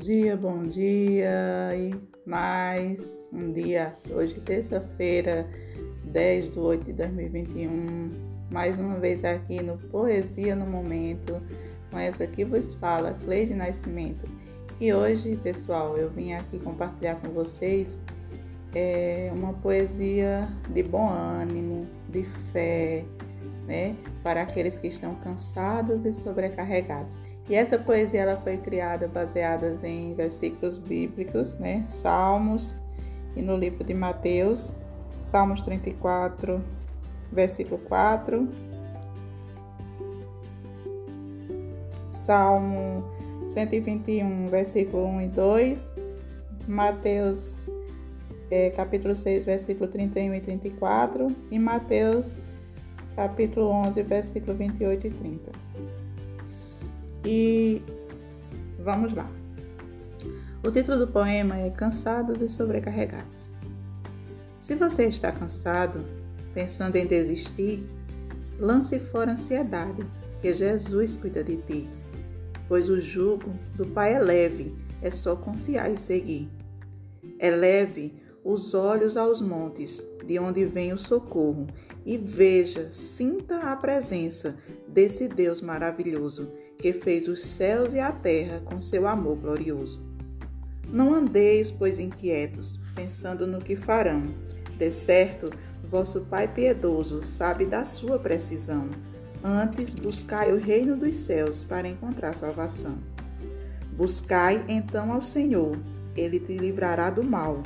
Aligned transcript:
dia, 0.00 0.34
bom 0.34 0.64
dia 0.64 1.76
e 1.76 1.94
mais 2.24 3.28
um 3.34 3.52
dia. 3.52 3.92
Hoje, 4.10 4.40
terça-feira, 4.40 5.46
10 6.04 6.52
de 6.54 6.58
8 6.58 6.84
de 6.84 6.92
2021. 6.94 8.10
Mais 8.50 8.78
uma 8.78 8.98
vez 8.98 9.22
aqui 9.26 9.62
no 9.62 9.76
Poesia 9.76 10.56
no 10.56 10.64
Momento. 10.64 11.42
Com 11.90 11.98
essa 11.98 12.26
que 12.26 12.46
vos 12.46 12.72
fala, 12.72 13.12
Cleide 13.22 13.52
Nascimento. 13.52 14.26
E 14.80 14.90
hoje, 14.90 15.36
pessoal, 15.36 15.98
eu 15.98 16.08
vim 16.08 16.32
aqui 16.32 16.58
compartilhar 16.58 17.16
com 17.16 17.28
vocês 17.28 17.98
é, 18.74 19.30
uma 19.34 19.52
poesia 19.52 20.48
de 20.70 20.82
bom 20.82 21.10
ânimo, 21.10 21.86
de 22.08 22.24
fé, 22.54 23.04
né? 23.66 23.94
Para 24.22 24.40
aqueles 24.40 24.78
que 24.78 24.86
estão 24.86 25.14
cansados 25.16 26.06
e 26.06 26.12
sobrecarregados. 26.14 27.18
E 27.50 27.54
essa 27.56 27.76
poesia 27.76 28.20
ela 28.20 28.36
foi 28.36 28.58
criada 28.58 29.08
baseada 29.08 29.76
em 29.82 30.14
versículos 30.14 30.78
bíblicos, 30.78 31.56
né? 31.56 31.82
Salmos 31.84 32.78
e 33.34 33.42
no 33.42 33.56
livro 33.56 33.82
de 33.82 33.92
Mateus, 33.92 34.72
Salmos 35.20 35.60
34, 35.62 36.62
versículo 37.32 37.80
4. 37.80 38.48
Salmo 42.08 43.02
121, 43.48 44.46
versículo 44.46 45.04
1 45.06 45.20
e 45.22 45.28
2. 45.28 45.94
Mateus 46.68 47.60
é, 48.48 48.70
capítulo 48.70 49.12
6, 49.12 49.44
versículo 49.44 49.90
31 49.90 50.34
e 50.34 50.40
34. 50.40 51.26
E 51.50 51.58
Mateus 51.58 52.40
capítulo 53.16 53.66
11, 53.70 54.02
versículo 54.04 54.56
28 54.56 55.06
e 55.08 55.10
30. 55.10 55.50
E 57.24 57.82
vamos 58.78 59.12
lá. 59.12 59.30
O 60.64 60.70
título 60.70 60.98
do 60.98 61.06
poema 61.06 61.56
é 61.56 61.70
Cansados 61.70 62.40
e 62.40 62.48
Sobrecarregados. 62.48 63.38
Se 64.60 64.74
você 64.74 65.06
está 65.06 65.32
cansado, 65.32 66.04
pensando 66.54 66.96
em 66.96 67.06
desistir, 67.06 67.84
lance 68.58 68.98
fora 68.98 69.32
a 69.32 69.34
ansiedade, 69.34 70.06
que 70.40 70.54
Jesus 70.54 71.16
cuida 71.16 71.42
de 71.42 71.56
ti. 71.56 71.88
Pois 72.68 72.88
o 72.88 73.00
jugo 73.00 73.52
do 73.74 73.86
Pai 73.86 74.14
é 74.14 74.18
leve, 74.18 74.74
é 75.02 75.10
só 75.10 75.34
confiar 75.34 75.90
e 75.90 75.98
seguir. 75.98 76.48
Eleve 77.38 78.14
os 78.44 78.74
olhos 78.74 79.16
aos 79.16 79.40
montes, 79.40 80.04
de 80.24 80.38
onde 80.38 80.64
vem 80.64 80.92
o 80.92 80.98
socorro, 80.98 81.66
e 82.04 82.16
veja, 82.16 82.90
sinta 82.90 83.58
a 83.58 83.76
presença 83.76 84.56
desse 84.88 85.28
Deus 85.28 85.60
maravilhoso 85.60 86.50
que 86.78 86.92
fez 86.94 87.28
os 87.28 87.42
céus 87.42 87.92
e 87.92 88.00
a 88.00 88.10
terra 88.10 88.62
com 88.64 88.80
seu 88.80 89.06
amor 89.06 89.36
glorioso. 89.36 90.00
Não 90.88 91.14
andeis, 91.14 91.70
pois, 91.70 91.98
inquietos, 91.98 92.78
pensando 92.94 93.46
no 93.46 93.58
que 93.58 93.76
farão. 93.76 94.24
De 94.76 94.90
certo, 94.90 95.52
vosso 95.84 96.22
Pai 96.22 96.48
piedoso 96.48 97.22
sabe 97.22 97.66
da 97.66 97.84
sua 97.84 98.18
precisão. 98.18 98.88
Antes, 99.44 99.94
buscai 99.94 100.52
o 100.52 100.58
reino 100.58 100.96
dos 100.96 101.18
céus 101.18 101.62
para 101.62 101.86
encontrar 101.86 102.34
salvação. 102.34 102.98
Buscai 103.92 104.64
então 104.68 105.12
ao 105.12 105.22
Senhor, 105.22 105.78
ele 106.16 106.40
te 106.40 106.56
livrará 106.56 107.10
do 107.10 107.22
mal, 107.22 107.62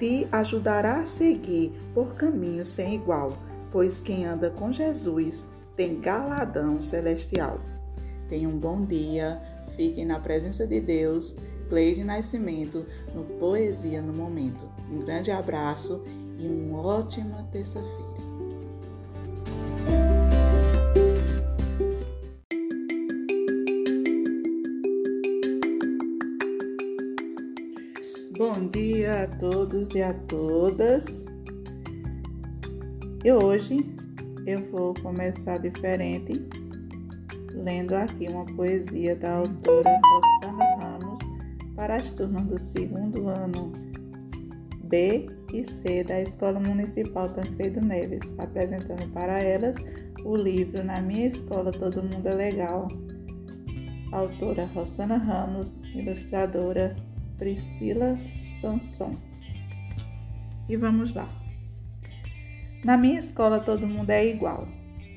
te 0.00 0.26
ajudará 0.32 1.00
a 1.00 1.06
seguir 1.06 1.72
por 1.92 2.14
caminho 2.14 2.64
sem 2.64 2.94
igual, 2.94 3.36
pois 3.70 4.00
quem 4.00 4.24
anda 4.24 4.48
com 4.48 4.72
Jesus 4.72 5.46
tem 5.76 6.00
galadão 6.00 6.80
celestial. 6.80 7.60
Tenham 8.26 8.50
um 8.50 8.58
bom 8.58 8.82
dia, 8.82 9.38
fiquem 9.76 10.06
na 10.06 10.18
presença 10.18 10.66
de 10.66 10.80
Deus. 10.80 11.36
Cleide 11.68 12.02
Nascimento 12.02 12.84
no 13.14 13.22
Poesia 13.38 14.02
no 14.02 14.12
Momento. 14.12 14.66
Um 14.90 15.04
grande 15.04 15.30
abraço 15.30 16.02
e 16.36 16.46
uma 16.46 16.80
ótima 16.80 17.46
terça-feira. 17.52 18.49
Bom 28.40 28.68
dia 28.68 29.24
a 29.24 29.26
todos 29.26 29.90
e 29.90 30.00
a 30.00 30.14
todas. 30.14 31.26
E 33.22 33.30
hoje 33.30 33.94
eu 34.46 34.66
vou 34.70 34.94
começar 34.94 35.58
diferente 35.58 36.48
lendo 37.52 37.94
aqui 37.94 38.28
uma 38.28 38.46
poesia 38.46 39.14
da 39.14 39.34
autora 39.34 40.00
Rossana 40.02 40.64
Ramos 40.76 41.20
para 41.76 41.96
as 41.96 42.08
turmas 42.12 42.46
do 42.46 42.58
segundo 42.58 43.28
ano 43.28 43.74
B 44.84 45.26
e 45.52 45.62
C 45.62 46.02
da 46.02 46.18
Escola 46.22 46.58
Municipal 46.58 47.28
Tancredo 47.28 47.82
Neves, 47.82 48.32
apresentando 48.38 49.06
para 49.12 49.38
elas 49.42 49.76
o 50.24 50.34
livro 50.34 50.82
Na 50.82 51.02
Minha 51.02 51.26
Escola 51.26 51.70
Todo 51.70 52.02
Mundo 52.02 52.26
é 52.26 52.34
Legal. 52.34 52.88
Autora 54.12 54.64
Rossana 54.64 55.18
Ramos, 55.18 55.84
ilustradora 55.94 56.96
Priscila 57.40 58.18
Sanson. 58.26 59.16
E 60.68 60.76
vamos 60.76 61.14
lá. 61.14 61.26
Na 62.84 62.98
minha 62.98 63.18
escola 63.18 63.58
todo 63.60 63.86
mundo 63.86 64.10
é 64.10 64.26
igual. 64.26 64.68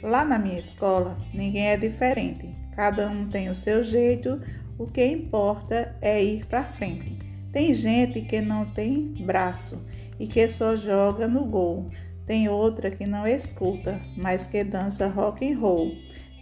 Lá 0.02 0.24
na 0.24 0.40
minha 0.40 0.58
escola, 0.58 1.18
ninguém 1.34 1.68
é 1.68 1.76
diferente. 1.76 2.50
Cada 2.78 3.10
um 3.10 3.28
tem 3.28 3.50
o 3.50 3.56
seu 3.56 3.84
jeito, 3.84 4.42
o 4.78 4.88
que 4.88 5.06
importa 5.06 5.98
é 6.02 6.24
ir 6.24 6.46
para 6.46 6.64
frente. 6.64 7.20
Tem 7.52 7.74
gente 7.74 8.22
que 8.22 8.40
não 8.40 8.68
tem 8.68 9.14
braço 9.26 9.86
e 10.18 10.26
que 10.26 10.48
só 10.48 10.78
joga 10.78 11.28
no 11.28 11.44
gol. 11.44 11.92
Tem 12.26 12.48
outra 12.48 12.90
que 12.90 13.06
não 13.06 13.28
escuta, 13.28 14.00
mas 14.16 14.48
que 14.48 14.64
dança 14.64 15.08
rock 15.08 15.46
and 15.46 15.60
roll. 15.60 15.92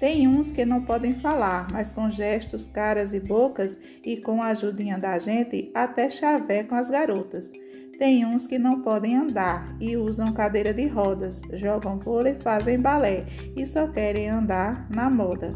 Tem 0.01 0.27
uns 0.27 0.49
que 0.49 0.65
não 0.65 0.81
podem 0.81 1.13
falar, 1.13 1.67
mas 1.71 1.93
com 1.93 2.09
gestos, 2.09 2.67
caras 2.67 3.13
e 3.13 3.19
bocas 3.19 3.77
e 4.03 4.17
com 4.17 4.41
a 4.41 4.47
ajudinha 4.47 4.97
da 4.97 5.19
gente 5.19 5.69
até 5.75 6.09
chavé 6.09 6.63
com 6.63 6.73
as 6.73 6.89
garotas. 6.89 7.51
Tem 7.99 8.25
uns 8.25 8.47
que 8.47 8.57
não 8.57 8.81
podem 8.81 9.15
andar 9.15 9.77
e 9.79 9.95
usam 9.95 10.33
cadeira 10.33 10.73
de 10.73 10.87
rodas, 10.87 11.39
jogam 11.53 11.99
vôlei, 11.99 12.33
fazem 12.33 12.79
balé 12.79 13.27
e 13.55 13.63
só 13.63 13.87
querem 13.89 14.27
andar 14.27 14.89
na 14.89 15.07
moda. 15.07 15.53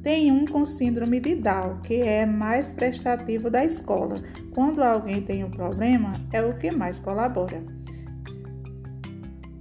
Tem 0.00 0.30
um 0.30 0.44
com 0.44 0.64
síndrome 0.64 1.18
de 1.18 1.34
Down, 1.34 1.80
que 1.80 1.94
é 1.94 2.24
mais 2.24 2.70
prestativo 2.70 3.50
da 3.50 3.64
escola. 3.64 4.14
Quando 4.54 4.80
alguém 4.80 5.22
tem 5.22 5.42
um 5.42 5.50
problema, 5.50 6.12
é 6.32 6.40
o 6.40 6.56
que 6.56 6.70
mais 6.70 7.00
colabora. 7.00 7.64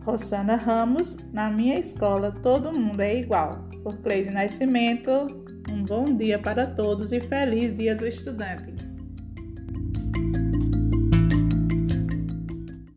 Rosana 0.05 0.57
Ramos, 0.57 1.17
na 1.33 1.49
minha 1.49 1.79
escola 1.79 2.31
todo 2.31 2.71
mundo 2.71 3.01
é 3.01 3.19
igual. 3.19 3.66
Por 3.87 3.95
Cleide 3.99 4.29
Nascimento, 4.31 5.27
um 5.71 5.81
bom 5.81 6.03
dia 6.17 6.37
para 6.37 6.67
todos 6.67 7.13
e 7.13 7.21
feliz 7.21 7.73
Dia 7.73 7.95
do 7.95 8.05
Estudante. 8.05 8.86